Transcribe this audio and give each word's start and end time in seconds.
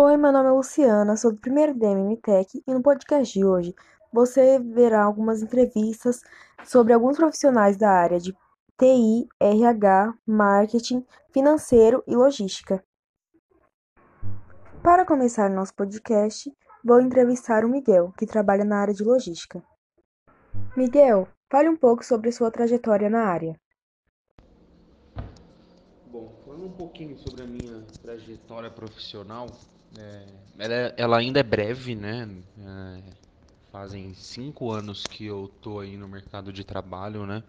Oi, 0.00 0.16
meu 0.16 0.30
nome 0.30 0.48
é 0.48 0.52
Luciana, 0.52 1.16
sou 1.16 1.32
do 1.32 1.38
primeiro 1.38 1.74
DMM 1.74 2.16
Tech 2.18 2.62
e 2.64 2.72
no 2.72 2.80
podcast 2.80 3.36
de 3.36 3.44
hoje 3.44 3.74
você 4.12 4.60
verá 4.60 5.02
algumas 5.02 5.42
entrevistas 5.42 6.20
sobre 6.64 6.92
alguns 6.92 7.16
profissionais 7.16 7.76
da 7.76 7.90
área 7.90 8.20
de 8.20 8.32
TI, 8.78 9.26
RH, 9.40 10.14
marketing, 10.24 11.04
financeiro 11.32 12.04
e 12.06 12.14
logística. 12.14 12.80
Para 14.84 15.04
começar 15.04 15.50
nosso 15.50 15.74
podcast, 15.74 16.48
vou 16.84 17.00
entrevistar 17.00 17.64
o 17.64 17.68
Miguel, 17.68 18.12
que 18.16 18.24
trabalha 18.24 18.64
na 18.64 18.78
área 18.78 18.94
de 18.94 19.02
logística. 19.02 19.60
Miguel, 20.76 21.26
fale 21.50 21.68
um 21.68 21.76
pouco 21.76 22.04
sobre 22.04 22.30
sua 22.30 22.52
trajetória 22.52 23.10
na 23.10 23.24
área. 23.24 23.60
Bom, 26.06 26.32
falando 26.44 26.66
um 26.66 26.72
pouquinho 26.72 27.18
sobre 27.18 27.42
a 27.42 27.46
minha 27.48 27.84
trajetória 28.00 28.70
profissional, 28.70 29.48
é, 29.96 30.24
ela, 30.58 30.74
é, 30.74 30.94
ela, 30.96 31.18
ainda 31.18 31.40
é 31.40 31.42
breve, 31.42 31.94
né? 31.94 32.28
É, 32.58 33.02
fazem 33.70 34.12
cinco 34.14 34.70
anos 34.70 35.06
que 35.06 35.24
eu 35.24 35.50
tô 35.62 35.80
aí 35.80 35.96
no 35.96 36.08
mercado 36.08 36.52
de 36.52 36.64
trabalho, 36.64 37.26
né? 37.26 37.42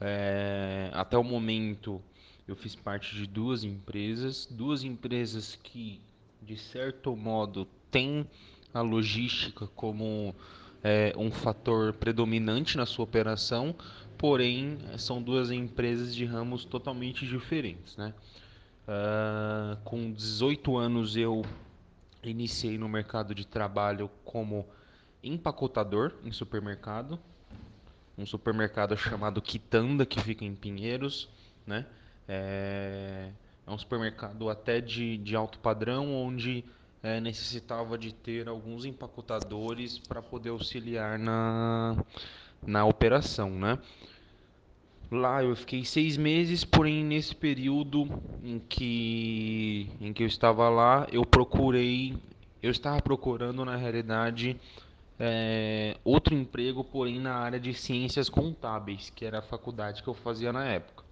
É, 0.00 0.90
até 0.94 1.18
o 1.18 1.24
momento 1.24 2.02
eu 2.46 2.56
fiz 2.56 2.74
parte 2.74 3.14
de 3.14 3.26
duas 3.26 3.64
empresas, 3.64 4.46
duas 4.46 4.82
empresas 4.82 5.56
que 5.56 6.00
de 6.40 6.56
certo 6.56 7.14
modo 7.16 7.66
têm 7.90 8.26
a 8.72 8.80
logística 8.80 9.66
como 9.66 10.34
é, 10.82 11.12
um 11.16 11.30
fator 11.30 11.92
predominante 11.94 12.76
na 12.76 12.86
sua 12.86 13.04
operação, 13.04 13.74
porém 14.16 14.78
são 14.96 15.22
duas 15.22 15.50
empresas 15.50 16.14
de 16.14 16.24
ramos 16.24 16.64
totalmente 16.64 17.26
diferentes, 17.26 17.96
né? 17.96 18.14
Uh, 18.88 19.76
com 19.84 20.10
18 20.10 20.78
anos 20.78 21.14
eu 21.14 21.44
iniciei 22.22 22.78
no 22.78 22.88
mercado 22.88 23.34
de 23.34 23.46
trabalho 23.46 24.10
como 24.24 24.66
empacotador 25.22 26.14
em 26.24 26.32
supermercado, 26.32 27.18
um 28.16 28.24
supermercado 28.24 28.96
chamado 28.96 29.42
Quitanda 29.42 30.06
que 30.06 30.18
fica 30.20 30.42
em 30.42 30.54
Pinheiros, 30.54 31.28
né? 31.66 31.84
É, 32.26 33.30
é 33.66 33.70
um 33.70 33.76
supermercado 33.76 34.48
até 34.48 34.80
de, 34.80 35.18
de 35.18 35.36
alto 35.36 35.58
padrão 35.58 36.14
onde 36.14 36.64
é, 37.02 37.20
necessitava 37.20 37.98
de 37.98 38.14
ter 38.14 38.48
alguns 38.48 38.86
empacotadores 38.86 39.98
para 39.98 40.22
poder 40.22 40.48
auxiliar 40.48 41.18
na, 41.18 41.94
na 42.66 42.86
operação, 42.86 43.50
né? 43.50 43.78
Lá 45.10 45.42
eu 45.42 45.56
fiquei 45.56 45.86
seis 45.86 46.18
meses, 46.18 46.64
porém 46.64 47.02
nesse 47.02 47.34
período 47.34 48.10
em 48.42 48.58
que, 48.58 49.90
em 50.00 50.12
que 50.12 50.22
eu 50.22 50.26
estava 50.26 50.68
lá, 50.68 51.06
eu 51.10 51.24
procurei, 51.24 52.14
eu 52.62 52.70
estava 52.70 53.00
procurando 53.00 53.64
na 53.64 53.74
realidade 53.74 54.60
é, 55.18 55.96
outro 56.04 56.34
emprego, 56.34 56.84
porém 56.84 57.18
na 57.18 57.34
área 57.34 57.58
de 57.58 57.72
ciências 57.72 58.28
contábeis, 58.28 59.08
que 59.08 59.24
era 59.24 59.38
a 59.38 59.42
faculdade 59.42 60.02
que 60.02 60.08
eu 60.08 60.14
fazia 60.14 60.52
na 60.52 60.66
época. 60.66 61.04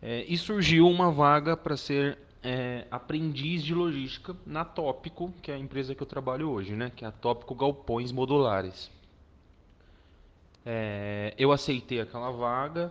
É, 0.00 0.24
e 0.26 0.38
surgiu 0.38 0.88
uma 0.88 1.10
vaga 1.12 1.54
para 1.54 1.76
ser 1.76 2.16
é, 2.42 2.86
aprendiz 2.90 3.62
de 3.62 3.74
logística 3.74 4.34
na 4.46 4.64
Tópico, 4.64 5.30
que 5.42 5.50
é 5.50 5.54
a 5.54 5.58
empresa 5.58 5.94
que 5.94 6.02
eu 6.02 6.06
trabalho 6.06 6.48
hoje, 6.48 6.74
né? 6.74 6.90
Que 6.94 7.04
é 7.04 7.08
a 7.08 7.12
Tópico 7.12 7.54
Galpões 7.54 8.10
Modulares. 8.12 8.90
É, 10.64 11.34
eu 11.36 11.52
aceitei 11.52 12.00
aquela 12.00 12.30
vaga 12.30 12.90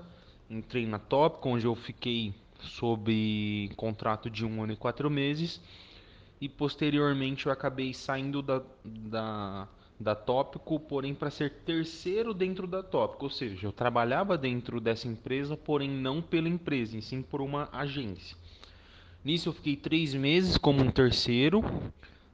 entrei 0.50 0.86
na 0.86 1.00
Tópico, 1.00 1.50
onde 1.50 1.66
eu 1.66 1.76
fiquei 1.76 2.34
sob 2.60 3.70
contrato 3.76 4.30
de 4.30 4.46
um 4.46 4.64
ano 4.64 4.74
e 4.74 4.76
quatro 4.76 5.10
meses. 5.10 5.62
E 6.42 6.48
posteriormente 6.48 7.46
eu 7.46 7.52
acabei 7.52 7.94
saindo 7.94 8.42
da, 8.42 8.62
da, 8.84 9.68
da 10.00 10.16
Tópico, 10.16 10.80
porém 10.80 11.14
para 11.14 11.30
ser 11.30 11.52
terceiro 11.66 12.34
dentro 12.34 12.66
da 12.66 12.82
Tópico. 12.82 13.26
Ou 13.26 13.30
seja, 13.30 13.68
eu 13.68 13.72
trabalhava 13.72 14.38
dentro 14.38 14.80
dessa 14.80 15.08
empresa, 15.08 15.58
porém 15.58 15.90
não 15.90 16.22
pela 16.22 16.48
empresa, 16.48 16.98
e 16.98 17.02
sim 17.02 17.22
por 17.22 17.42
uma 17.42 17.70
agência. 17.72 18.38
Nisso 19.24 19.50
eu 19.50 19.54
fiquei 19.54 19.76
três 19.76 20.14
meses 20.14 20.58
como 20.58 20.82
um 20.82 20.90
terceiro 20.90 21.62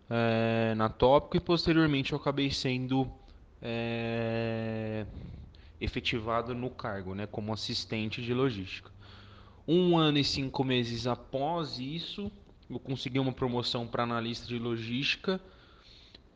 é, 0.08 0.75
na 0.75 0.88
Tópico 0.88 1.38
e 1.38 1.40
posteriormente 1.40 2.14
eu 2.14 2.20
acabei 2.20 2.52
sendo 2.52 3.12
é, 3.59 5.04
efetivado 5.80 6.53
no 6.53 6.69
cargo, 6.69 7.13
né, 7.13 7.28
como 7.28 7.53
assistente 7.53 8.22
de 8.22 8.34
logística. 8.34 8.90
Um 9.68 9.97
ano 9.97 10.18
e 10.18 10.24
cinco 10.24 10.63
meses 10.63 11.08
após 11.08 11.80
isso, 11.80 12.31
eu 12.69 12.80
consegui 12.80 13.19
uma 13.19 13.34
promoção 13.34 13.88
para 13.88 14.03
analista 14.03 14.47
de 14.47 14.59
logística, 14.59 15.40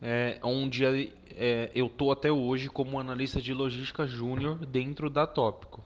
é, 0.01 0.39
onde 0.41 0.85
é, 0.85 1.71
eu 1.75 1.87
estou 1.87 2.11
até 2.11 2.31
hoje 2.31 2.69
como 2.69 2.99
analista 2.99 3.41
de 3.41 3.53
logística 3.53 4.07
júnior 4.07 4.65
dentro 4.65 5.09
da 5.09 5.27
Tópico. 5.27 5.83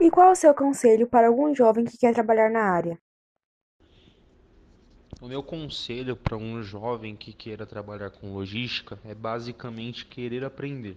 E 0.00 0.10
qual 0.10 0.28
é 0.28 0.32
o 0.32 0.36
seu 0.36 0.54
conselho 0.54 1.06
para 1.06 1.28
algum 1.28 1.54
jovem 1.54 1.84
que 1.84 1.98
quer 1.98 2.14
trabalhar 2.14 2.50
na 2.50 2.62
área? 2.62 2.98
O 5.28 5.36
meu 5.38 5.42
conselho 5.42 6.16
para 6.16 6.38
um 6.38 6.62
jovem 6.62 7.14
que 7.14 7.34
queira 7.34 7.66
trabalhar 7.66 8.08
com 8.08 8.32
logística 8.32 8.98
é 9.04 9.14
basicamente 9.14 10.06
querer 10.06 10.42
aprender. 10.42 10.96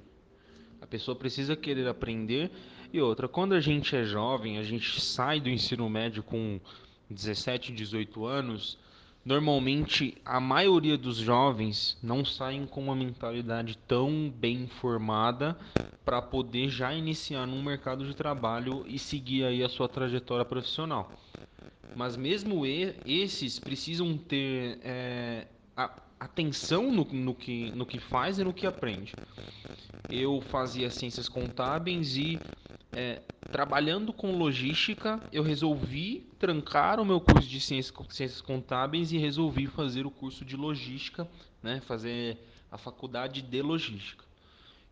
A 0.81 0.87
pessoa 0.87 1.17
precisa 1.17 1.53
querer 1.53 1.85
aprender. 1.85 2.49
E 2.93 3.01
outra, 3.01 3.27
quando 3.27 3.51
a 3.51 3.59
gente 3.59 3.93
é 3.93 4.05
jovem, 4.05 4.57
a 4.57 4.63
gente 4.63 5.01
sai 5.01 5.41
do 5.41 5.49
ensino 5.49 5.89
médio 5.89 6.23
com 6.23 6.61
17, 7.09 7.73
18 7.73 8.25
anos, 8.25 8.77
normalmente 9.25 10.15
a 10.23 10.39
maioria 10.39 10.97
dos 10.97 11.17
jovens 11.17 11.97
não 12.01 12.23
saem 12.23 12.65
com 12.65 12.85
uma 12.85 12.95
mentalidade 12.95 13.77
tão 13.85 14.33
bem 14.33 14.65
formada 14.65 15.57
para 16.05 16.21
poder 16.21 16.69
já 16.69 16.93
iniciar 16.93 17.45
no 17.45 17.61
mercado 17.61 18.05
de 18.05 18.15
trabalho 18.15 18.85
e 18.87 18.97
seguir 18.97 19.43
aí 19.43 19.61
a 19.61 19.67
sua 19.67 19.89
trajetória 19.89 20.45
profissional. 20.45 21.11
Mas 21.95 22.15
mesmo 22.15 22.65
esses 22.65 23.59
precisam 23.59 24.17
ter 24.17 24.79
é, 24.83 25.47
atenção 26.19 26.91
no, 26.91 27.03
no, 27.05 27.33
que, 27.33 27.71
no 27.71 27.85
que 27.85 27.99
faz 27.99 28.37
e 28.39 28.43
no 28.43 28.53
que 28.53 28.67
aprende. 28.67 29.13
Eu 30.09 30.39
fazia 30.39 30.89
ciências 30.89 31.27
contábeis 31.27 32.15
e 32.15 32.39
é, 32.91 33.21
trabalhando 33.51 34.13
com 34.13 34.37
logística, 34.37 35.19
eu 35.31 35.43
resolvi 35.43 36.27
trancar 36.37 36.99
o 36.99 37.05
meu 37.05 37.19
curso 37.19 37.47
de 37.47 37.59
ciências, 37.59 37.93
ciências 38.09 38.41
contábeis 38.41 39.11
e 39.11 39.17
resolvi 39.17 39.67
fazer 39.67 40.05
o 40.05 40.11
curso 40.11 40.45
de 40.45 40.55
logística, 40.55 41.27
né, 41.63 41.81
fazer 41.81 42.37
a 42.71 42.77
faculdade 42.77 43.41
de 43.41 43.61
logística. 43.61 44.23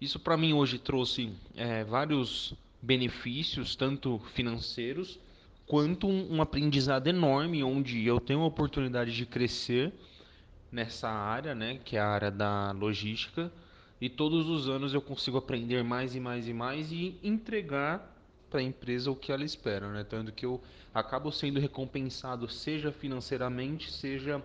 Isso 0.01 0.19
para 0.19 0.37
mim 0.37 0.53
hoje 0.53 0.79
trouxe 0.79 1.31
é, 1.55 1.83
vários 1.83 2.53
benefícios, 2.81 3.75
tanto 3.75 4.19
financeiros 4.33 5.19
quanto 5.69 6.07
um, 6.07 6.37
um 6.37 6.41
aprendizado 6.41 7.05
enorme, 7.05 7.63
onde 7.63 8.03
eu 8.03 8.19
tenho 8.19 8.41
a 8.41 8.47
oportunidade 8.47 9.15
de 9.15 9.23
crescer 9.23 9.93
nessa 10.71 11.07
área, 11.07 11.53
né, 11.53 11.79
que 11.85 11.95
é 11.95 11.99
a 11.99 12.07
área 12.07 12.31
da 12.31 12.71
logística, 12.71 13.51
e 14.01 14.09
todos 14.09 14.49
os 14.49 14.67
anos 14.67 14.95
eu 14.95 15.01
consigo 15.01 15.37
aprender 15.37 15.83
mais 15.83 16.15
e 16.15 16.19
mais 16.19 16.47
e 16.47 16.53
mais 16.53 16.91
e 16.91 17.19
entregar 17.21 18.17
para 18.49 18.61
a 18.61 18.63
empresa 18.63 19.11
o 19.11 19.15
que 19.15 19.31
ela 19.31 19.43
espera, 19.43 19.91
né? 19.91 20.03
Tanto 20.03 20.31
que 20.31 20.43
eu 20.43 20.59
acabo 20.91 21.31
sendo 21.31 21.59
recompensado, 21.59 22.49
seja 22.49 22.91
financeiramente, 22.91 23.91
seja 23.91 24.43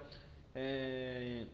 é, 0.55 1.47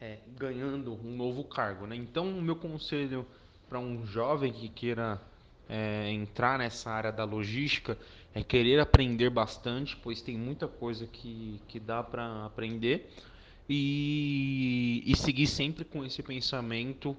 é, 0.00 0.18
ganhando 0.38 0.92
um 1.04 1.16
novo 1.16 1.42
cargo, 1.42 1.84
né? 1.84 1.96
Então, 1.96 2.28
o 2.28 2.40
meu 2.40 2.54
conselho 2.54 3.26
para 3.68 3.80
um 3.80 4.06
jovem 4.06 4.52
que 4.52 4.68
queira 4.68 5.20
é, 5.68 6.10
entrar 6.10 6.58
nessa 6.58 6.90
área 6.90 7.12
da 7.12 7.24
logística 7.24 7.96
é 8.34 8.42
querer 8.42 8.80
aprender 8.80 9.30
bastante, 9.30 9.96
pois 9.96 10.20
tem 10.22 10.36
muita 10.36 10.66
coisa 10.66 11.06
que, 11.06 11.60
que 11.68 11.78
dá 11.78 12.02
para 12.02 12.46
aprender 12.46 13.10
e, 13.68 15.02
e 15.06 15.16
seguir 15.16 15.46
sempre 15.46 15.84
com 15.84 16.04
esse 16.04 16.22
pensamento 16.22 17.16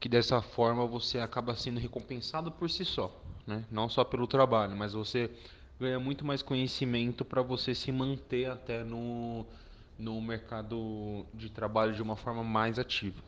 que 0.00 0.08
dessa 0.08 0.42
forma 0.42 0.86
você 0.86 1.18
acaba 1.18 1.54
sendo 1.54 1.80
recompensado 1.80 2.50
por 2.50 2.70
si 2.70 2.84
só, 2.84 3.10
né? 3.46 3.64
não 3.70 3.88
só 3.88 4.04
pelo 4.04 4.26
trabalho, 4.26 4.76
mas 4.76 4.92
você 4.92 5.30
ganha 5.80 5.98
muito 5.98 6.24
mais 6.24 6.42
conhecimento 6.42 7.24
para 7.24 7.42
você 7.42 7.74
se 7.74 7.90
manter 7.90 8.50
até 8.50 8.84
no, 8.84 9.46
no 9.98 10.20
mercado 10.20 11.24
de 11.32 11.50
trabalho 11.50 11.94
de 11.94 12.02
uma 12.02 12.16
forma 12.16 12.44
mais 12.44 12.78
ativa. 12.78 13.22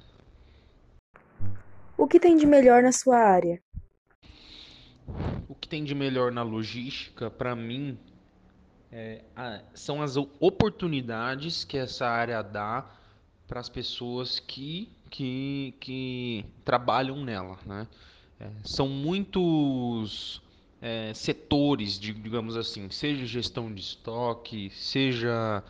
O 1.97 2.07
que 2.07 2.21
tem 2.21 2.37
de 2.37 2.47
melhor 2.47 2.83
na 2.83 2.93
sua 2.93 3.17
área? 3.17 3.62
Que 5.67 5.71
tem 5.71 5.83
de 5.83 5.97
melhor 5.97 6.31
na 6.31 6.45
logística, 6.45 7.29
para 7.29 7.57
mim, 7.57 7.99
é, 8.93 9.25
são 9.75 10.01
as 10.01 10.17
oportunidades 10.17 11.65
que 11.65 11.77
essa 11.77 12.07
área 12.07 12.41
dá 12.41 12.89
para 13.49 13.59
as 13.59 13.69
pessoas 13.69 14.39
que, 14.39 14.89
que, 15.11 15.75
que 15.81 16.45
trabalham 16.65 17.25
nela. 17.25 17.59
Né? 17.67 17.89
É, 18.39 18.49
são 18.63 18.89
muitos 18.89 20.41
é, 20.81 21.13
setores, 21.13 21.99
digamos 21.99 22.57
assim, 22.57 22.89
seja 22.89 23.27
gestão 23.27 23.75
de 23.75 23.81
estoque, 23.81 24.71
seja 24.71 25.65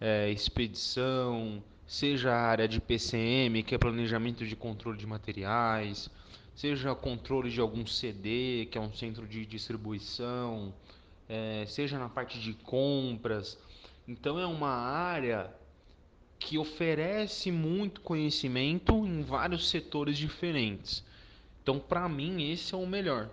é, 0.00 0.30
expedição, 0.30 1.62
seja 1.86 2.32
a 2.32 2.40
área 2.40 2.66
de 2.66 2.80
PCM, 2.80 3.62
que 3.64 3.74
é 3.74 3.78
planejamento 3.78 4.46
de 4.46 4.56
controle 4.56 4.96
de 4.96 5.06
materiais, 5.06 6.10
seja 6.54 6.94
controle 6.94 7.50
de 7.50 7.60
algum 7.60 7.86
CD, 7.86 8.68
que 8.70 8.78
é 8.78 8.80
um 8.80 8.92
centro 8.92 9.26
de 9.26 9.44
distribuição, 9.46 10.72
é, 11.28 11.64
seja 11.66 11.98
na 11.98 12.08
parte 12.08 12.38
de 12.38 12.52
compras. 12.54 13.58
Então 14.06 14.38
é 14.38 14.46
uma 14.46 14.70
área 14.70 15.52
que 16.38 16.58
oferece 16.58 17.50
muito 17.52 18.00
conhecimento 18.00 19.06
em 19.06 19.22
vários 19.22 19.68
setores 19.68 20.18
diferentes. 20.18 21.04
Então, 21.62 21.78
para 21.78 22.08
mim, 22.08 22.50
esse 22.50 22.74
é 22.74 22.76
o 22.76 22.86
melhor. 22.86 23.30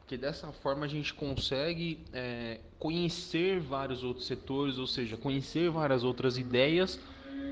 Porque 0.00 0.16
dessa 0.18 0.52
forma 0.52 0.84
a 0.84 0.88
gente 0.88 1.14
consegue 1.14 1.98
é, 2.12 2.60
conhecer 2.78 3.60
vários 3.60 4.04
outros 4.04 4.26
setores, 4.26 4.76
ou 4.76 4.86
seja, 4.86 5.16
conhecer 5.16 5.70
várias 5.70 6.04
outras 6.04 6.36
ideias 6.36 7.00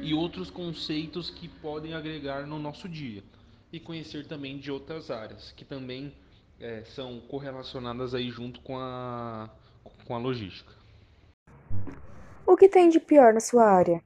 e 0.03 0.13
outros 0.13 0.51
conceitos 0.51 1.31
que 1.31 1.49
podem 1.49 1.95
agregar 1.95 2.47
no 2.47 2.59
nosso 2.59 2.89
dia. 2.89 3.23
E 3.73 3.79
conhecer 3.79 4.26
também 4.26 4.59
de 4.59 4.70
outras 4.70 5.11
áreas, 5.11 5.53
que 5.53 5.65
também 5.65 6.15
é, 6.61 6.85
são 6.85 7.20
correlacionadas 7.20 8.15
aí 8.15 8.31
junto 8.31 8.61
com 8.61 8.79
a, 8.79 9.50
com 10.06 10.15
a 10.15 10.19
logística. 10.19 10.73
O 12.47 12.56
que 12.56 12.69
tem 12.69 12.88
de 12.88 12.99
pior 12.99 13.35
na 13.35 13.41
sua 13.41 13.65
área? 13.65 14.03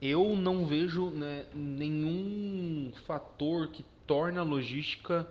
Eu 0.00 0.36
não 0.36 0.66
vejo 0.66 1.10
né, 1.10 1.46
nenhum 1.54 2.92
fator 3.06 3.68
que 3.68 3.84
torne 4.06 4.38
a 4.38 4.42
logística 4.42 5.26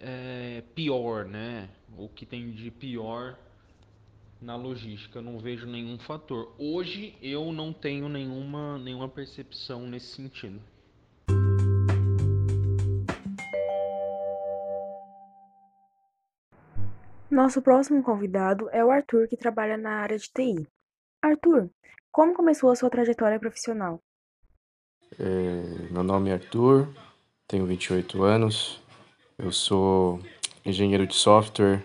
é, 0.00 0.62
pior, 0.74 1.24
né? 1.24 1.70
O 1.96 2.08
que 2.08 2.26
tem 2.26 2.50
de 2.50 2.70
pior 2.70 3.38
na 4.40 4.56
logística, 4.56 5.18
eu 5.18 5.22
não 5.22 5.38
vejo 5.38 5.66
nenhum 5.66 5.98
fator. 5.98 6.54
Hoje 6.58 7.16
eu 7.22 7.52
não 7.52 7.72
tenho 7.72 8.08
nenhuma, 8.08 8.78
nenhuma 8.78 9.08
percepção 9.08 9.86
nesse 9.86 10.14
sentido. 10.14 10.60
Nosso 17.30 17.60
próximo 17.60 18.02
convidado 18.02 18.70
é 18.72 18.82
o 18.82 18.90
Arthur, 18.90 19.28
que 19.28 19.36
trabalha 19.36 19.76
na 19.76 20.00
área 20.00 20.16
de 20.16 20.30
TI. 20.32 20.66
Arthur, 21.22 21.68
como 22.10 22.32
começou 22.32 22.70
a 22.70 22.74
sua 22.74 22.88
trajetória 22.88 23.38
profissional? 23.38 24.00
É, 25.20 25.90
meu 25.90 26.02
nome 26.02 26.30
é 26.30 26.34
Arthur, 26.34 26.88
tenho 27.46 27.66
28 27.66 28.22
anos, 28.22 28.80
eu 29.38 29.52
sou 29.52 30.20
engenheiro 30.64 31.06
de 31.06 31.14
software 31.14 31.84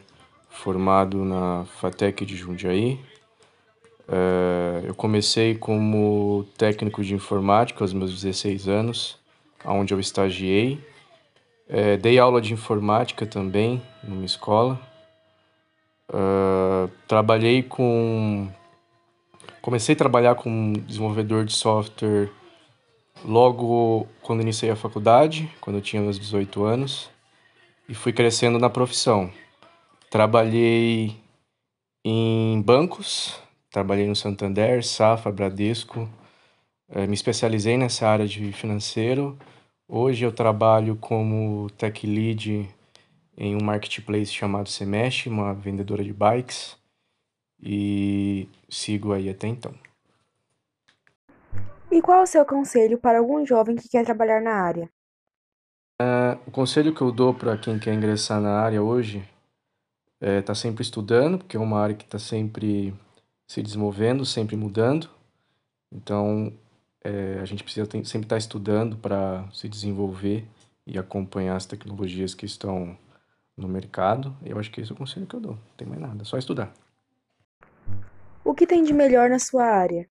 formado 0.49 1.25
na 1.25 1.65
FATEC 1.65 2.25
de 2.25 2.37
Jundiaí. 2.37 2.97
É, 4.07 4.87
eu 4.87 4.95
comecei 4.95 5.55
como 5.55 6.45
técnico 6.57 7.03
de 7.03 7.13
informática 7.13 7.83
aos 7.83 7.91
meus 7.91 8.13
16 8.13 8.69
anos, 8.69 9.19
onde 9.65 9.93
eu 9.93 9.99
estagiei. 9.99 10.79
É, 11.67 11.97
dei 11.97 12.17
aula 12.17 12.39
de 12.39 12.53
informática 12.53 13.25
também 13.25 13.81
numa 14.03 14.23
escola 14.23 14.92
Uh, 16.13 16.87
trabalhei 17.07 17.63
com. 17.63 18.47
Comecei 19.63 19.95
a 19.95 19.97
trabalhar 19.97 20.35
como 20.35 20.77
desenvolvedor 20.77 21.43
de 21.43 21.53
software 21.53 22.29
logo 23.25 24.07
quando 24.21 24.41
iniciei 24.41 24.69
a 24.69 24.75
faculdade, 24.75 25.49
quando 25.59 25.77
eu 25.77 25.81
tinha 25.81 26.01
meus 26.01 26.19
18 26.19 26.63
anos, 26.65 27.09
e 27.89 27.95
fui 27.95 28.13
crescendo 28.13 28.59
na 28.59 28.69
profissão. 28.69 29.31
Trabalhei 30.11 31.15
em 32.05 32.61
bancos, 32.61 33.39
trabalhei 33.71 34.05
no 34.05 34.15
Santander, 34.15 34.85
Safra, 34.85 35.31
Bradesco, 35.31 36.07
uh, 36.89 37.07
me 37.07 37.15
especializei 37.15 37.75
nessa 37.75 38.07
área 38.07 38.27
de 38.27 38.51
financeiro. 38.51 39.35
Hoje 39.87 40.25
eu 40.25 40.31
trabalho 40.31 40.95
como 40.95 41.71
tech 41.71 42.05
lead 42.05 42.69
em 43.37 43.55
um 43.55 43.63
marketplace 43.63 44.31
chamado 44.31 44.69
Semesh, 44.69 45.27
uma 45.27 45.53
vendedora 45.53 46.03
de 46.03 46.13
bikes, 46.13 46.77
e 47.61 48.47
sigo 48.69 49.13
aí 49.13 49.29
até 49.29 49.47
então. 49.47 49.73
E 51.91 52.01
qual 52.01 52.23
o 52.23 52.27
seu 52.27 52.45
conselho 52.45 52.97
para 52.97 53.19
algum 53.19 53.45
jovem 53.45 53.75
que 53.75 53.87
quer 53.87 54.03
trabalhar 54.03 54.41
na 54.41 54.53
área? 54.53 54.89
Uh, 56.01 56.39
o 56.47 56.51
conselho 56.51 56.93
que 56.93 57.01
eu 57.01 57.11
dou 57.11 57.33
para 57.33 57.57
quem 57.57 57.77
quer 57.77 57.93
ingressar 57.93 58.41
na 58.41 58.59
área 58.59 58.81
hoje 58.81 59.23
é 60.19 60.39
estar 60.39 60.53
tá 60.53 60.55
sempre 60.55 60.81
estudando, 60.81 61.37
porque 61.37 61.55
é 61.55 61.59
uma 61.59 61.79
área 61.79 61.95
que 61.95 62.03
está 62.03 62.17
sempre 62.17 62.93
se 63.47 63.61
desenvolvendo, 63.61 64.25
sempre 64.25 64.55
mudando. 64.55 65.09
Então, 65.91 66.51
é, 67.03 67.39
a 67.41 67.45
gente 67.45 67.63
precisa 67.63 67.85
sempre 67.85 68.25
estar 68.25 68.27
tá 68.27 68.37
estudando 68.37 68.97
para 68.97 69.47
se 69.53 69.69
desenvolver 69.69 70.47
e 70.87 70.97
acompanhar 70.97 71.55
as 71.55 71.65
tecnologias 71.65 72.33
que 72.33 72.45
estão 72.45 72.97
no 73.57 73.67
mercado. 73.67 74.35
Eu 74.43 74.59
acho 74.59 74.71
que 74.71 74.81
esse 74.81 74.91
é 74.91 74.95
o 74.95 74.97
conselho 74.97 75.25
que 75.25 75.35
eu 75.35 75.39
dou. 75.39 75.53
Não 75.53 75.75
tem 75.77 75.87
mais 75.87 76.01
nada, 76.01 76.23
só 76.23 76.37
estudar. 76.37 76.73
O 78.43 78.53
que 78.53 78.67
tem 78.67 78.83
de 78.83 78.93
melhor 78.93 79.29
na 79.29 79.39
sua 79.39 79.63
área? 79.63 80.07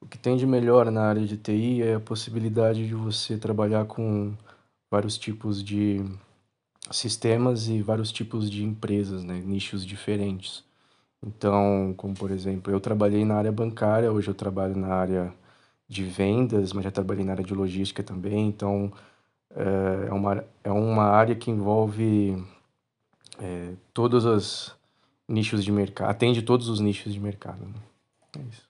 O 0.00 0.06
que 0.06 0.18
tem 0.18 0.36
de 0.36 0.46
melhor 0.46 0.90
na 0.90 1.02
área 1.02 1.24
de 1.24 1.36
TI 1.36 1.82
é 1.82 1.94
a 1.94 2.00
possibilidade 2.00 2.86
de 2.86 2.94
você 2.94 3.38
trabalhar 3.38 3.86
com 3.86 4.34
vários 4.90 5.16
tipos 5.16 5.62
de 5.62 6.04
sistemas 6.90 7.68
e 7.68 7.80
vários 7.80 8.12
tipos 8.12 8.50
de 8.50 8.64
empresas, 8.64 9.24
né? 9.24 9.40
nichos 9.44 9.84
diferentes. 9.84 10.64
Então, 11.26 11.94
como 11.96 12.14
por 12.14 12.30
exemplo, 12.30 12.72
eu 12.72 12.80
trabalhei 12.80 13.24
na 13.24 13.36
área 13.36 13.50
bancária, 13.50 14.12
hoje 14.12 14.28
eu 14.28 14.34
trabalho 14.34 14.76
na 14.76 14.88
área 14.88 15.32
de 15.88 16.04
vendas, 16.04 16.72
mas 16.72 16.84
já 16.84 16.90
trabalhei 16.90 17.24
na 17.24 17.32
área 17.32 17.44
de 17.44 17.54
logística 17.54 18.02
também. 18.02 18.48
Então, 18.48 18.92
é, 18.92 18.92
é 19.56 20.12
uma, 20.12 20.44
é 20.64 20.70
uma 20.70 21.04
área 21.04 21.34
que 21.34 21.50
envolve 21.50 22.36
é, 23.40 23.72
todos 23.92 24.24
os 24.24 24.76
nichos 25.28 25.64
de 25.64 25.72
mercado, 25.72 26.10
atende 26.10 26.42
todos 26.42 26.68
os 26.68 26.80
nichos 26.80 27.12
de 27.12 27.20
mercado. 27.20 27.64
Né? 27.64 27.74
É 28.38 28.40
isso. 28.42 28.68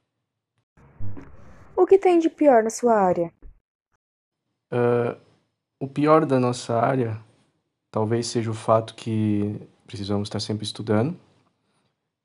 O 1.77 1.87
que 1.87 1.99
tem 1.99 2.19
de 2.19 2.31
pior 2.31 2.63
na 2.63 2.71
sua 2.71 2.95
área? 2.95 3.33
Uh, 4.73 5.21
o 5.81 5.89
pior 5.89 6.25
da 6.25 6.39
nossa 6.39 6.79
área 6.79 7.21
talvez 7.91 8.27
seja 8.27 8.51
o 8.51 8.55
fato 8.55 8.95
que 8.95 9.61
precisamos 9.87 10.27
estar 10.27 10.41
sempre 10.41 10.65
estudando. 10.65 11.17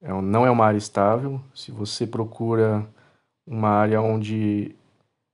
É, 0.01 0.09
não 0.21 0.45
é 0.45 0.51
uma 0.51 0.65
área 0.65 0.77
estável. 0.77 1.41
Se 1.53 1.71
você 1.71 2.07
procura 2.07 2.87
uma 3.45 3.69
área 3.69 4.01
onde 4.01 4.75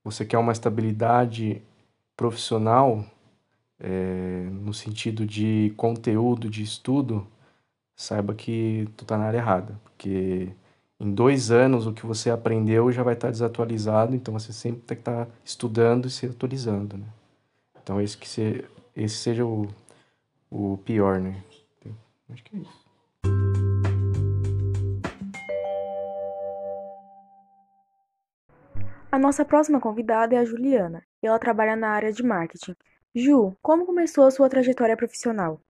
você 0.04 0.26
quer 0.26 0.38
uma 0.38 0.52
estabilidade 0.52 1.62
profissional, 2.18 3.06
é, 3.80 4.48
no 4.52 4.74
sentido 4.74 5.26
de 5.26 5.74
conteúdo, 5.78 6.50
de 6.50 6.64
estudo, 6.64 7.28
saiba 7.96 8.34
que 8.34 8.88
tu 8.98 9.06
tá 9.06 9.18
na 9.18 9.26
área 9.26 9.38
errada, 9.38 9.80
porque 9.84 10.50
em 11.00 11.14
dois 11.14 11.52
anos 11.52 11.88
o 11.88 11.94
que 11.94 12.06
você 12.06 12.30
aprendeu 12.30 12.92
já 12.92 13.04
vai 13.04 13.14
estar 13.14 13.28
tá 13.28 13.32
desatualizado, 13.32 14.16
então 14.16 14.34
você 14.34 14.54
sempre 14.54 14.82
tem 14.82 14.98
que 14.98 15.02
estar 15.02 15.26
tá 15.26 15.32
estudando 15.44 16.08
e 16.08 16.12
se 16.12 16.26
atualizando, 16.26 16.98
né? 16.98 17.08
Então 17.82 18.02
esse 18.02 18.18
que 18.18 18.28
se, 18.28 18.66
esse 18.96 19.16
seja 19.18 19.46
o, 19.46 19.68
o 20.50 20.78
pior, 20.86 21.20
né? 21.20 21.44
Acho 22.30 22.44
que 22.44 22.56
é 22.56 22.60
isso. 22.60 22.86
A 29.12 29.20
nossa 29.20 29.46
próxima 29.46 29.80
convidada 29.80 30.36
é 30.36 30.40
a 30.40 30.44
Juliana, 30.44 31.02
e 31.24 31.28
ela 31.28 31.40
trabalha 31.40 31.76
na 31.76 31.90
área 31.90 32.12
de 32.12 32.22
marketing. 32.22 32.76
Ju, 33.18 33.56
como 33.62 33.86
começou 33.86 34.26
a 34.26 34.32
sua 34.32 34.50
trajetória 34.50 34.98
profissional? 34.98 35.62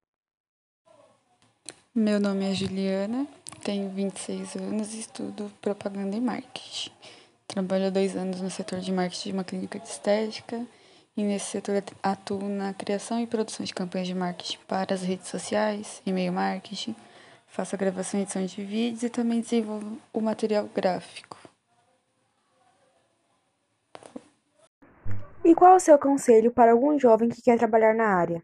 Meu 1.94 2.20
nome 2.20 2.50
é 2.50 2.56
Juliana, 2.56 3.28
tenho 3.64 3.88
26 3.92 4.56
anos 4.56 4.96
e 4.96 5.02
estudo 5.02 5.52
propaganda 5.62 6.18
e 6.18 6.20
marketing. 6.20 6.90
Trabalho 7.48 7.86
há 7.86 7.90
dois 7.92 8.16
anos 8.16 8.42
no 8.42 8.50
setor 8.50 8.80
de 8.80 8.92
marketing 8.92 9.30
de 9.30 9.34
uma 9.36 9.44
clínica 9.44 9.78
de 9.78 9.88
estética 9.88 10.66
e 11.16 11.22
nesse 11.22 11.52
setor 11.52 11.84
atuo 12.02 12.50
na 12.50 12.74
criação 12.74 13.20
e 13.20 13.28
produção 13.28 13.64
de 13.64 13.76
campanhas 13.76 14.08
de 14.08 14.16
marketing 14.16 14.58
para 14.68 14.96
as 14.96 15.04
redes 15.04 15.28
sociais, 15.28 16.02
e-mail 16.04 16.34
marketing, 16.34 16.96
faço 17.46 17.76
a 17.76 17.78
gravação 17.78 18.20
e 18.20 18.24
edição 18.24 18.44
de 18.44 18.64
vídeos 18.64 19.04
e 19.04 19.10
também 19.12 19.40
desenvolvo 19.40 20.00
o 20.12 20.20
material 20.20 20.68
gráfico. 20.74 21.45
E 25.46 25.54
qual 25.54 25.74
é 25.74 25.76
o 25.76 25.80
seu 25.80 26.00
conselho 26.00 26.52
para 26.52 26.72
algum 26.72 26.98
jovem 26.98 27.30
que 27.30 27.40
quer 27.40 27.60
trabalhar 27.60 27.94
na 27.94 28.08
área? 28.08 28.44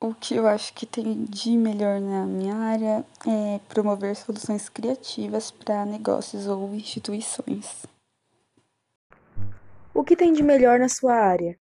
O 0.00 0.12
que 0.12 0.34
eu 0.34 0.44
acho 0.44 0.74
que 0.74 0.84
tem 0.84 1.22
de 1.22 1.56
melhor 1.56 2.00
na 2.00 2.26
minha 2.26 2.56
área 2.56 3.04
é 3.24 3.60
promover 3.68 4.16
soluções 4.16 4.68
criativas 4.68 5.52
para 5.52 5.86
negócios 5.86 6.48
ou 6.48 6.74
instituições. 6.74 7.86
O 9.94 10.02
que 10.02 10.16
tem 10.16 10.32
de 10.32 10.42
melhor 10.42 10.80
na 10.80 10.88
sua 10.88 11.14
área? 11.14 11.56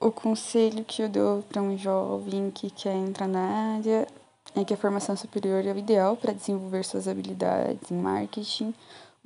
O 0.00 0.12
conselho 0.12 0.84
que 0.84 1.02
eu 1.02 1.08
dou 1.08 1.42
para 1.42 1.60
um 1.60 1.76
jovem 1.76 2.52
que 2.52 2.70
quer 2.70 2.94
entrar 2.94 3.26
na 3.26 3.74
área 3.74 4.06
é 4.54 4.64
que 4.64 4.72
a 4.72 4.76
formação 4.76 5.16
superior 5.16 5.66
é 5.66 5.72
o 5.72 5.78
ideal 5.78 6.16
para 6.16 6.32
desenvolver 6.32 6.84
suas 6.84 7.08
habilidades 7.08 7.90
em 7.90 7.96
marketing. 7.96 8.72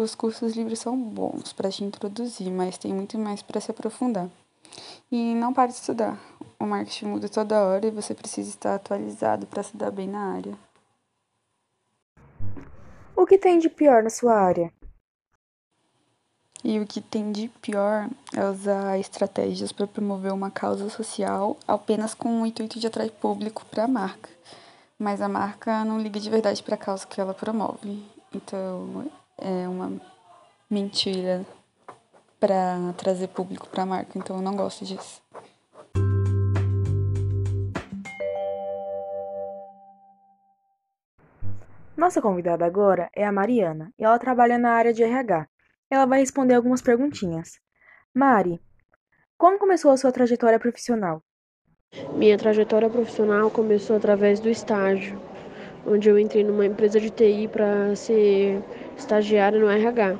Os 0.03 0.17
cursos 0.17 0.57
livres 0.57 0.81
são 0.81 1.01
bons 1.01 1.53
para 1.53 1.71
te 1.71 1.85
introduzir, 1.85 2.51
mas 2.51 2.77
tem 2.77 2.93
muito 2.93 3.17
mais 3.17 3.41
para 3.41 3.61
se 3.61 3.71
aprofundar. 3.71 4.29
E 5.13 5.33
não 5.37 5.55
pare 5.55 5.71
de 5.71 5.79
estudar. 5.79 6.19
O 6.59 6.67
marketing 6.67 7.05
muda 7.05 7.29
toda 7.29 7.63
hora 7.63 7.87
e 7.87 7.91
você 7.93 8.13
precisa 8.13 8.49
estar 8.49 8.75
atualizado 8.75 9.47
para 9.47 9.63
se 9.63 9.77
dar 9.77 9.93
bem 9.93 10.09
na 10.09 10.35
área. 10.35 10.59
O 13.15 13.25
que 13.25 13.39
tem 13.39 13.61
de 13.61 13.69
pior 13.69 14.03
na 14.03 14.11
sua 14.11 14.35
área? 14.35 14.73
E 16.65 16.81
o 16.81 16.87
que 16.87 17.01
tem 17.01 17.31
de 17.31 17.47
pior 17.61 18.11
é 18.35 18.45
usar 18.45 18.99
estratégias 18.99 19.71
para 19.71 19.87
promover 19.87 20.33
uma 20.33 20.51
causa 20.51 20.91
social 20.91 21.57
apenas 21.67 22.13
com 22.13 22.43
o 22.43 22.47
intuito 22.47 22.81
de 22.81 22.89
atrair 22.89 23.13
público 23.13 23.65
para 23.67 23.85
a 23.85 23.89
marca. 23.89 24.29
Mas 24.99 25.23
a 25.23 25.29
marca 25.29 25.85
não 25.85 26.01
liga 26.01 26.19
de 26.19 26.29
verdade 26.29 26.61
para 26.61 26.75
a 26.75 26.79
causa 26.79 27.07
que 27.07 27.21
ela 27.21 27.33
promove. 27.33 28.05
Então 28.35 29.09
é 29.43 29.69
uma 29.69 30.01
mentira 30.71 31.45
para 32.39 32.93
trazer 32.97 33.29
público 33.29 33.69
para 33.69 33.83
a 33.83 33.87
marca. 33.87 34.19
Então 34.19 34.37
eu 34.37 34.43
não 34.43 34.57
gosto 34.57 34.85
disso. 34.85 35.23
Nossa 41.97 42.23
convidada 42.23 42.65
agora 42.65 43.11
é 43.15 43.25
a 43.25 43.31
Mariana 43.31 43.93
e 43.99 44.05
ela 44.05 44.19
trabalha 44.19 44.59
na 44.59 44.73
área 44.73 44.93
de 44.93 45.03
RH. 45.03 45.47
Ela 45.91 46.07
vai 46.07 46.21
responder 46.21 46.55
algumas 46.55 46.83
perguntinhas. 46.83 47.61
Mari, 48.15 48.61
como 49.39 49.59
começou 49.59 49.91
a 49.91 49.97
sua 49.97 50.11
trajetória 50.11 50.59
profissional? 50.59 51.23
Minha 52.15 52.39
trajetória 52.39 52.89
profissional 52.89 53.51
começou 53.51 53.97
através 53.97 54.41
do 54.41 54.49
estágio, 54.49 55.21
onde 55.87 56.09
eu 56.09 56.19
entrei 56.19 56.43
numa 56.43 56.65
empresa 56.65 56.99
de 56.99 57.11
TI 57.11 57.49
para 57.49 57.95
ser 57.95 58.63
estagiária 58.97 59.59
no 59.59 59.69
RH. 59.69 60.17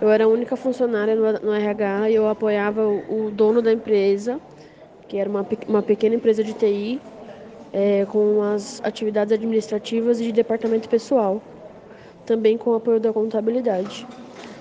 Eu 0.00 0.10
era 0.10 0.24
a 0.24 0.28
única 0.28 0.56
funcionária 0.56 1.14
no, 1.14 1.54
RH 1.54 2.10
e 2.10 2.14
eu 2.14 2.28
apoiava 2.28 2.86
o, 2.86 3.30
dono 3.30 3.62
da 3.62 3.72
empresa, 3.72 4.40
que 5.08 5.16
era 5.16 5.30
uma, 5.30 5.46
uma 5.68 5.82
pequena 5.82 6.14
empresa 6.14 6.42
de 6.42 6.52
TI, 6.52 7.00
é, 7.72 8.04
com 8.06 8.42
as 8.42 8.80
atividades 8.84 9.32
administrativas 9.32 10.20
e 10.20 10.24
de 10.24 10.32
departamento 10.32 10.88
pessoal, 10.88 11.40
também 12.26 12.58
com 12.58 12.70
o 12.70 12.74
apoio 12.74 13.00
da 13.00 13.12
contabilidade. 13.12 14.06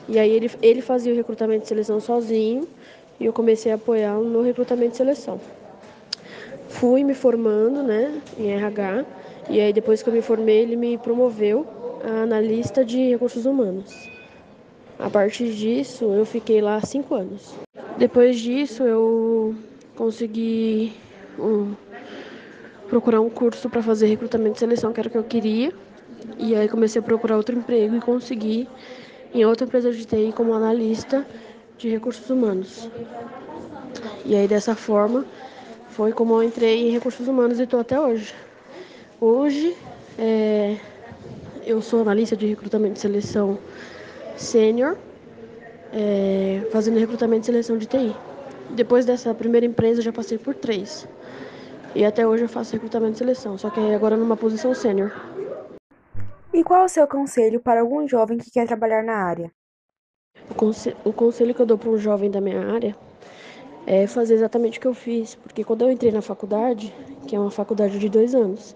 E 0.08 0.20
aí 0.20 0.32
ele, 0.32 0.52
ele 0.62 0.82
fazia 0.82 1.14
o 1.14 1.16
recrutamento 1.16 1.62
de 1.62 1.68
seleção 1.68 2.00
sozinho 2.00 2.68
e 3.20 3.26
eu 3.26 3.34
comecei 3.34 3.72
a 3.72 3.76
apoiá-lo 3.76 4.26
no 4.26 4.42
recrutamento 4.42 4.92
de 4.92 4.98
seleção. 4.98 5.40
Fui 6.70 7.04
me 7.04 7.14
formando 7.14 7.84
né, 7.84 8.22
em 8.38 8.52
RH 8.52 9.06
e 9.50 9.60
aí 9.60 9.74
depois 9.74 10.02
que 10.02 10.10
eu 10.10 10.14
me 10.14 10.22
formei 10.22 10.60
ele 10.62 10.76
me 10.76 10.98
promoveu 10.98 11.66
analista 12.04 12.84
de 12.84 13.12
recursos 13.12 13.46
humanos. 13.46 14.10
A 15.00 15.10
partir 15.10 15.54
disso 15.54 16.06
eu 16.14 16.26
fiquei 16.26 16.62
lá 16.62 16.80
cinco 16.82 17.16
anos. 17.16 17.54
Depois 17.98 18.40
disso 18.40 18.84
eu 18.84 19.56
consegui 19.96 20.94
um, 21.40 21.74
procurar 22.88 23.22
um 23.22 23.30
curso 23.30 23.70
para 23.70 23.82
fazer 23.82 24.08
recrutamento 24.08 24.54
de 24.54 24.60
seleção, 24.60 24.94
que 24.94 25.00
era 25.00 25.08
o 25.08 25.12
que 25.12 25.18
eu 25.18 25.24
queria. 25.24 25.72
E 26.38 26.56
aí 26.56 26.68
comecei 26.68 27.00
a 27.00 27.04
procurar 27.04 27.38
outro 27.38 27.58
emprego 27.58 27.96
e 27.96 28.02
consegui 28.02 28.68
em 29.34 29.46
outra 29.46 29.66
empresa 29.66 29.92
de 29.92 30.06
TI 30.06 30.32
como 30.36 30.54
analista 30.54 31.26
de 31.78 31.90
recursos 31.90 32.30
humanos. 32.30 32.90
E 34.26 34.36
aí 34.36 34.48
dessa 34.48 34.76
forma 34.76 35.26
foi 35.90 36.12
como 36.12 36.36
eu 36.36 36.44
entrei 36.44 36.88
em 36.88 36.92
recursos 36.92 37.28
humanos 37.28 37.60
e 37.60 37.64
estou 37.64 37.80
até 37.80 38.00
hoje. 38.00 38.34
Hoje 39.20 39.76
é, 40.18 40.78
eu 41.66 41.82
sou 41.82 42.02
analista 42.02 42.36
de 42.36 42.48
recrutamento 42.48 42.98
e 42.98 43.02
seleção 43.02 43.58
sênior, 44.36 44.98
é, 45.92 46.68
fazendo 46.72 47.00
recrutamento 47.00 47.44
e 47.44 47.46
seleção 47.46 47.78
de 47.78 47.86
TI. 47.86 48.16
Depois 48.72 49.06
dessa 49.06 49.34
primeira 49.34 49.66
empresa 49.66 50.02
já 50.02 50.12
passei 50.12 50.38
por 50.38 50.56
três. 50.56 51.08
E 51.96 52.04
até 52.04 52.28
hoje 52.28 52.44
eu 52.44 52.50
faço 52.50 52.74
recrutamento 52.74 53.16
e 53.16 53.18
seleção, 53.20 53.58
só 53.58 53.70
que 53.70 53.80
agora 53.94 54.18
numa 54.18 54.36
posição 54.36 54.74
sênior. 54.74 55.12
E 56.54 56.64
qual 56.64 56.82
é 56.82 56.86
o 56.86 56.90
seu 56.90 57.08
conselho 57.08 57.60
para 57.60 57.82
algum 57.82 58.08
jovem 58.08 58.38
que 58.38 58.52
quer 58.52 58.68
trabalhar 58.68 59.04
na 59.04 59.14
área? 59.14 59.52
O, 60.50 60.56
conselho, 60.56 60.98
o 61.04 61.14
conselho 61.14 61.54
que 61.54 61.62
eu 61.62 61.66
dou 61.66 61.78
para 61.78 61.90
um 61.90 61.98
jovem 61.98 62.30
da 62.30 62.42
minha 62.42 62.60
área 62.74 62.96
é 63.86 64.08
fazer 64.08 64.36
exatamente 64.36 64.78
o 64.78 64.82
que 64.82 64.88
eu 64.88 64.94
fiz, 64.94 65.36
porque 65.36 65.64
quando 65.64 65.84
eu 65.84 65.92
entrei 65.92 66.12
na 66.12 66.22
faculdade, 66.22 66.94
que 67.28 67.36
é 67.36 67.40
uma 67.40 67.52
faculdade 67.52 68.00
de 68.00 68.10
dois 68.10 68.34
anos, 68.34 68.76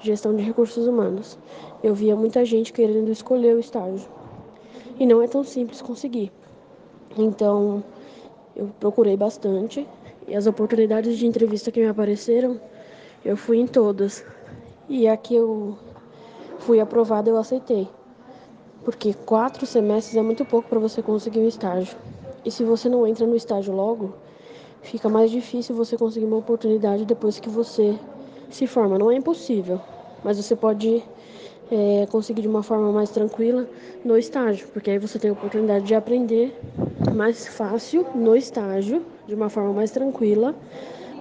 gestão 0.00 0.34
de 0.34 0.42
recursos 0.42 0.86
humanos, 0.86 1.38
eu 1.82 1.94
via 1.94 2.16
muita 2.16 2.44
gente 2.44 2.72
querendo 2.72 3.10
escolher 3.10 3.54
o 3.54 3.60
estágio. 3.60 4.08
E 4.98 5.06
não 5.06 5.22
é 5.22 5.28
tão 5.28 5.44
simples 5.44 5.82
conseguir. 5.82 6.32
Então, 7.16 7.82
eu 8.54 8.70
procurei 8.80 9.16
bastante 9.16 9.86
e 10.26 10.34
as 10.34 10.46
oportunidades 10.46 11.18
de 11.18 11.26
entrevista 11.26 11.70
que 11.70 11.80
me 11.80 11.86
apareceram, 11.86 12.60
eu 13.24 13.36
fui 13.36 13.58
em 13.58 13.66
todas. 13.66 14.24
E 14.88 15.06
aqui 15.06 15.34
eu 15.34 15.76
fui 16.58 16.80
aprovada, 16.80 17.30
eu 17.30 17.36
aceitei. 17.36 17.88
Porque 18.84 19.14
quatro 19.14 19.66
semestres 19.66 20.16
é 20.16 20.22
muito 20.22 20.44
pouco 20.44 20.68
para 20.68 20.78
você 20.78 21.02
conseguir 21.02 21.40
um 21.40 21.48
estágio. 21.48 21.96
E 22.44 22.50
se 22.50 22.64
você 22.64 22.88
não 22.88 23.06
entra 23.06 23.26
no 23.26 23.36
estágio 23.36 23.74
logo, 23.74 24.14
fica 24.82 25.08
mais 25.08 25.30
difícil 25.30 25.74
você 25.74 25.96
conseguir 25.96 26.26
uma 26.26 26.36
oportunidade 26.36 27.04
depois 27.04 27.38
que 27.40 27.48
você 27.48 27.98
se 28.50 28.66
forma. 28.66 28.98
Não 28.98 29.10
é 29.10 29.16
impossível, 29.16 29.80
mas 30.24 30.36
você 30.36 30.54
pode 30.54 31.02
é, 31.70 32.06
conseguir 32.10 32.42
de 32.42 32.48
uma 32.48 32.62
forma 32.62 32.92
mais 32.92 33.10
tranquila 33.10 33.68
no 34.04 34.16
estágio, 34.16 34.68
porque 34.68 34.90
aí 34.90 34.98
você 34.98 35.18
tem 35.18 35.30
a 35.30 35.32
oportunidade 35.32 35.84
de 35.84 35.94
aprender 35.94 36.58
mais 37.14 37.46
fácil 37.46 38.06
no 38.14 38.36
estágio, 38.36 39.04
de 39.26 39.34
uma 39.34 39.48
forma 39.48 39.72
mais 39.72 39.90
tranquila, 39.90 40.54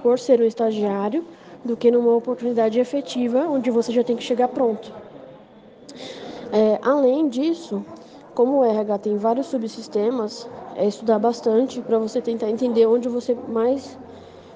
por 0.03 0.19
ser 0.19 0.39
um 0.41 0.45
estagiário, 0.45 1.25
do 1.63 1.75
que 1.75 1.89
numa 1.89 2.13
oportunidade 2.15 2.79
efetiva, 2.79 3.39
onde 3.49 3.71
você 3.71 3.91
já 3.91 4.03
tem 4.03 4.15
que 4.15 4.23
chegar 4.23 4.47
pronto. 4.49 4.93
É, 6.51 6.79
além 6.83 7.27
disso, 7.27 7.83
como 8.35 8.59
o 8.59 8.63
RH 8.63 8.99
tem 8.99 9.17
vários 9.17 9.47
subsistemas, 9.47 10.47
é 10.75 10.85
estudar 10.85 11.17
bastante 11.17 11.81
para 11.81 11.97
você 11.97 12.21
tentar 12.21 12.49
entender 12.49 12.85
onde 12.85 13.09
você 13.09 13.35
mais 13.47 13.97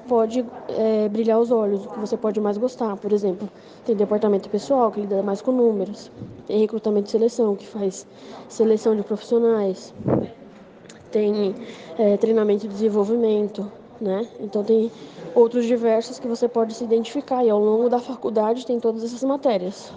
pode 0.10 0.44
é, 0.68 1.08
brilhar 1.08 1.40
os 1.40 1.52
olhos, 1.52 1.86
o 1.86 1.90
que 1.90 2.00
você 2.00 2.18
pode 2.18 2.42
mais 2.42 2.58
gostar. 2.58 2.98
Por 2.98 3.14
exemplo, 3.14 3.48
tem 3.86 3.96
departamento 3.96 4.50
pessoal 4.50 4.92
que 4.92 5.02
lida 5.02 5.22
mais 5.22 5.40
com 5.42 5.52
números, 5.52 6.12
tem 6.48 6.60
recrutamento 6.60 7.06
de 7.06 7.12
seleção 7.12 7.56
que 7.56 7.68
faz 7.68 8.08
seleção 8.50 8.96
de 8.96 9.04
profissionais, 9.04 9.94
tem 11.12 11.56
é, 11.98 12.18
treinamento 12.18 12.66
e 12.66 12.70
desenvolvimento, 12.70 13.72
né? 14.02 14.28
Então 14.40 14.64
tem 14.64 14.92
outros 15.36 15.66
diversos 15.66 16.18
que 16.18 16.28
você 16.28 16.48
pode 16.48 16.74
se 16.74 16.84
identificar 16.84 17.46
e 17.46 17.50
ao 17.50 17.60
longo 17.60 17.88
da 17.88 18.00
faculdade 18.00 18.66
tem 18.66 18.80
todas 18.80 19.04
essas 19.04 19.24
matérias. 19.24 19.94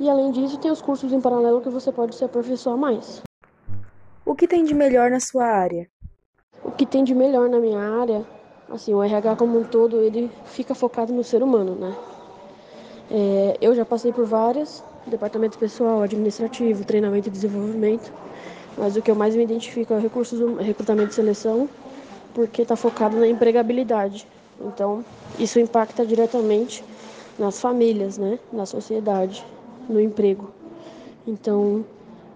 E 0.00 0.10
além 0.10 0.32
disso, 0.32 0.58
tem 0.58 0.70
os 0.70 0.82
cursos 0.82 1.12
em 1.12 1.20
paralelo 1.20 1.60
que 1.60 1.68
você 1.68 1.92
pode 1.92 2.16
se 2.16 2.24
aperfeiçoar 2.24 2.76
mais. 2.76 3.22
O 4.26 4.34
que 4.34 4.48
tem 4.48 4.64
de 4.64 4.74
melhor 4.74 5.10
na 5.10 5.20
sua 5.20 5.44
área? 5.44 5.88
O 6.64 6.72
que 6.72 6.84
tem 6.84 7.04
de 7.04 7.14
melhor 7.14 7.48
na 7.48 7.60
minha 7.60 7.78
área, 7.78 8.24
assim, 8.70 8.94
o 8.94 9.02
RH 9.02 9.36
como 9.36 9.58
um 9.58 9.64
todo, 9.64 10.00
ele 10.00 10.30
fica 10.44 10.74
focado 10.74 11.12
no 11.12 11.22
ser 11.22 11.42
humano, 11.42 11.74
né? 11.74 11.94
É, 13.10 13.58
eu 13.60 13.74
já 13.74 13.84
passei 13.84 14.12
por 14.12 14.24
várias, 14.24 14.82
departamento 15.06 15.58
pessoal, 15.58 16.02
administrativo, 16.02 16.84
treinamento 16.84 17.28
e 17.28 17.30
desenvolvimento, 17.30 18.12
mas 18.76 18.96
o 18.96 19.02
que 19.02 19.10
eu 19.10 19.14
mais 19.14 19.36
me 19.36 19.44
identifico 19.44 19.92
é 19.92 19.98
recursos, 19.98 20.40
recrutamento 20.58 21.12
e 21.12 21.14
seleção, 21.14 21.68
porque 22.34 22.62
está 22.62 22.76
focado 22.76 23.18
na 23.18 23.28
empregabilidade. 23.28 24.26
Então, 24.60 25.04
isso 25.38 25.58
impacta 25.58 26.06
diretamente 26.06 26.84
nas 27.38 27.60
famílias, 27.60 28.16
né? 28.16 28.38
na 28.52 28.64
sociedade 28.64 29.44
no 29.88 30.00
emprego. 30.00 30.50
Então, 31.26 31.84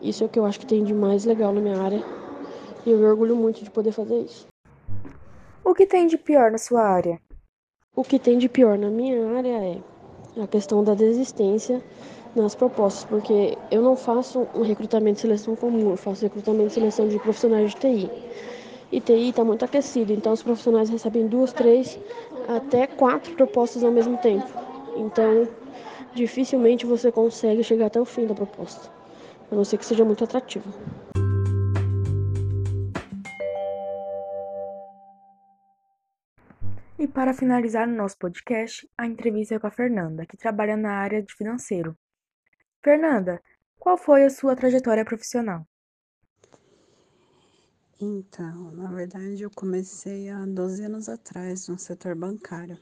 isso 0.02 0.22
é 0.22 0.26
o 0.26 0.28
que 0.28 0.38
eu 0.38 0.44
acho 0.44 0.60
que 0.60 0.66
tem 0.66 0.84
de 0.84 0.92
mais 0.92 1.24
legal 1.24 1.52
na 1.52 1.60
minha 1.60 1.80
área. 1.80 2.02
E 2.84 2.90
eu 2.90 2.98
me 2.98 3.04
orgulho 3.04 3.34
muito 3.34 3.64
de 3.64 3.70
poder 3.70 3.92
fazer 3.92 4.20
isso. 4.20 4.46
O 5.68 5.74
que 5.74 5.84
tem 5.84 6.06
de 6.06 6.16
pior 6.16 6.52
na 6.52 6.58
sua 6.58 6.80
área? 6.80 7.20
O 7.96 8.04
que 8.04 8.20
tem 8.20 8.38
de 8.38 8.48
pior 8.48 8.78
na 8.78 8.88
minha 8.88 9.36
área 9.36 9.48
é 9.48 10.40
a 10.40 10.46
questão 10.46 10.84
da 10.84 10.94
desistência 10.94 11.82
nas 12.36 12.54
propostas, 12.54 13.04
porque 13.04 13.58
eu 13.68 13.82
não 13.82 13.96
faço 13.96 14.46
um 14.54 14.62
recrutamento 14.62 15.16
de 15.16 15.22
seleção 15.22 15.56
comum, 15.56 15.90
eu 15.90 15.96
faço 15.96 16.22
recrutamento 16.22 16.68
de 16.68 16.74
seleção 16.74 17.08
de 17.08 17.18
profissionais 17.18 17.72
de 17.72 17.80
TI. 17.80 18.10
E 18.92 19.00
TI 19.00 19.30
está 19.30 19.42
muito 19.42 19.64
aquecido, 19.64 20.12
então 20.12 20.32
os 20.32 20.40
profissionais 20.40 20.88
recebem 20.88 21.26
duas, 21.26 21.52
três, 21.52 21.98
até 22.46 22.86
quatro 22.86 23.34
propostas 23.34 23.82
ao 23.82 23.90
mesmo 23.90 24.16
tempo. 24.18 24.46
Então, 24.96 25.48
dificilmente 26.14 26.86
você 26.86 27.10
consegue 27.10 27.64
chegar 27.64 27.86
até 27.86 28.00
o 28.00 28.04
fim 28.04 28.24
da 28.24 28.34
proposta, 28.34 28.88
a 29.50 29.54
não 29.56 29.64
ser 29.64 29.78
que 29.78 29.84
seja 29.84 30.04
muito 30.04 30.22
atrativo. 30.22 30.72
E 37.06 37.08
para 37.08 37.32
finalizar 37.32 37.88
o 37.88 37.92
nosso 37.92 38.18
podcast, 38.18 38.90
a 38.98 39.06
entrevista 39.06 39.54
é 39.54 39.60
com 39.60 39.68
a 39.68 39.70
Fernanda, 39.70 40.26
que 40.26 40.36
trabalha 40.36 40.76
na 40.76 40.90
área 40.90 41.22
de 41.22 41.32
financeiro. 41.32 41.96
Fernanda, 42.82 43.40
qual 43.78 43.96
foi 43.96 44.24
a 44.24 44.28
sua 44.28 44.56
trajetória 44.56 45.04
profissional? 45.04 45.64
Então, 48.00 48.72
na 48.72 48.90
verdade, 48.90 49.40
eu 49.40 49.50
comecei 49.54 50.28
há 50.30 50.44
12 50.44 50.82
anos 50.82 51.08
atrás 51.08 51.68
no 51.68 51.78
setor 51.78 52.16
bancário. 52.16 52.76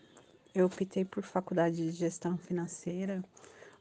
Eu 0.54 0.64
optei 0.64 1.04
por 1.04 1.22
faculdade 1.22 1.76
de 1.76 1.90
gestão 1.90 2.38
financeira, 2.38 3.22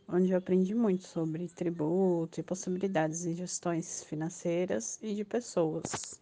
onde 0.09 0.33
eu 0.33 0.37
aprendi 0.37 0.75
muito 0.75 1.07
sobre 1.07 1.47
tributo 1.47 2.41
e 2.41 2.43
possibilidades 2.43 3.25
em 3.25 3.33
gestões 3.33 4.03
financeiras 4.03 4.99
e 5.01 5.15
de 5.15 5.23
pessoas. 5.23 6.21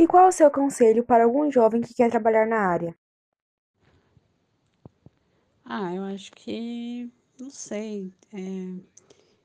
E 0.00 0.06
qual 0.06 0.28
o 0.28 0.32
seu 0.32 0.50
conselho 0.50 1.04
para 1.04 1.24
algum 1.24 1.52
jovem 1.52 1.82
que 1.82 1.92
quer 1.92 2.10
trabalhar 2.10 2.46
na 2.46 2.56
área? 2.56 2.96
Ah, 5.62 5.94
eu 5.94 6.02
acho 6.04 6.32
que, 6.32 7.12
não 7.38 7.50
sei, 7.50 8.10
é, 8.32 8.80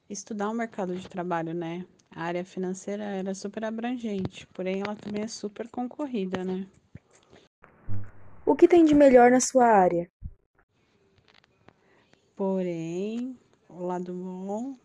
estudar 0.09 0.49
o 0.49 0.53
mercado 0.53 0.95
de 0.95 1.09
trabalho, 1.09 1.53
né? 1.53 1.85
A 2.09 2.23
área 2.23 2.45
financeira 2.45 3.03
era 3.03 3.31
é 3.31 3.33
super 3.33 3.65
abrangente, 3.65 4.47
porém 4.53 4.79
ela 4.79 4.95
também 4.95 5.23
é 5.23 5.27
super 5.27 5.67
concorrida, 5.67 6.41
né? 6.45 6.65
O 8.45 8.55
que 8.55 8.65
tem 8.65 8.85
de 8.85 8.95
melhor 8.95 9.31
na 9.31 9.41
sua 9.41 9.65
área? 9.65 10.09
Porém, 12.33 13.37
o 13.67 13.85
lado 13.85 14.13
bom 14.13 14.77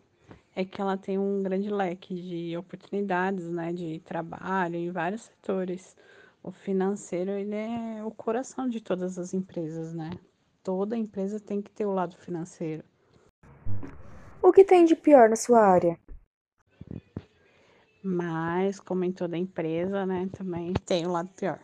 é 0.54 0.64
que 0.64 0.80
ela 0.80 0.96
tem 0.96 1.18
um 1.18 1.42
grande 1.42 1.70
leque 1.70 2.14
de 2.14 2.56
oportunidades, 2.56 3.48
né, 3.50 3.72
de 3.72 4.00
trabalho 4.00 4.76
em 4.76 4.90
vários 4.90 5.22
setores. 5.22 5.96
O 6.42 6.50
financeiro, 6.50 7.30
ele 7.32 7.54
é 7.54 8.02
o 8.04 8.10
coração 8.10 8.68
de 8.68 8.80
todas 8.80 9.18
as 9.18 9.34
empresas, 9.34 9.92
né? 9.94 10.10
Toda 10.62 10.96
empresa 10.96 11.38
tem 11.38 11.60
que 11.60 11.70
ter 11.70 11.86
o 11.86 11.92
lado 11.92 12.16
financeiro. 12.16 12.82
O 14.42 14.52
que 14.52 14.64
tem 14.64 14.84
de 14.84 14.96
pior 14.96 15.28
na 15.28 15.36
sua 15.36 15.60
área? 15.60 15.98
Mas, 18.02 18.80
como 18.80 19.04
em 19.04 19.12
toda 19.12 19.36
empresa, 19.36 20.06
né, 20.06 20.28
também 20.32 20.72
tem 20.86 21.06
o 21.06 21.12
lado 21.12 21.28
pior. 21.36 21.60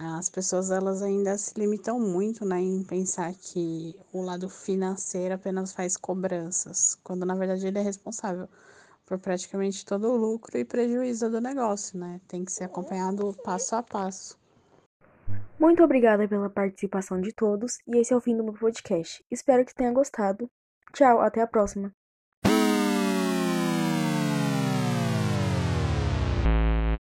As 0.00 0.28
pessoas 0.28 0.70
elas 0.70 1.02
ainda 1.02 1.36
se 1.36 1.58
limitam 1.58 1.98
muito, 1.98 2.44
né, 2.44 2.60
em 2.60 2.84
pensar 2.84 3.34
que 3.34 3.98
o 4.12 4.22
lado 4.22 4.48
financeiro 4.48 5.34
apenas 5.34 5.72
faz 5.72 5.96
cobranças, 5.96 6.96
quando 7.02 7.26
na 7.26 7.34
verdade 7.34 7.66
ele 7.66 7.80
é 7.80 7.82
responsável 7.82 8.48
por 9.04 9.18
praticamente 9.18 9.84
todo 9.84 10.08
o 10.08 10.16
lucro 10.16 10.56
e 10.56 10.64
prejuízo 10.64 11.28
do 11.28 11.40
negócio, 11.40 11.98
né? 11.98 12.20
Tem 12.28 12.44
que 12.44 12.52
ser 12.52 12.64
acompanhado 12.64 13.34
passo 13.42 13.74
a 13.74 13.82
passo. 13.82 14.38
Muito 15.58 15.82
obrigada 15.82 16.28
pela 16.28 16.48
participação 16.48 17.20
de 17.20 17.32
todos 17.32 17.78
e 17.84 17.98
esse 17.98 18.12
é 18.12 18.16
o 18.16 18.20
fim 18.20 18.36
do 18.36 18.44
meu 18.44 18.54
podcast. 18.54 19.24
Espero 19.28 19.64
que 19.64 19.74
tenha 19.74 19.92
gostado. 19.92 20.48
Tchau, 20.92 21.20
até 21.20 21.42
a 21.42 21.46
próxima. 21.48 21.92